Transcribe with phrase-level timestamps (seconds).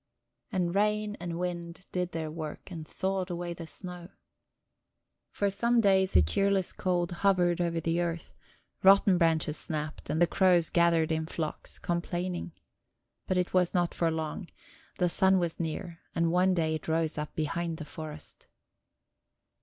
[0.51, 4.09] And rain and wind did their work, and thawed away the snow.
[5.29, 8.33] For some days a cheerless cold hovered over the earth;
[8.81, 12.51] rotten branches snapped, and the crows gathered in flocks, complaining.
[13.27, 14.47] But it was not for long;
[14.97, 18.47] the sun was near, and one day it rose up behind the forest.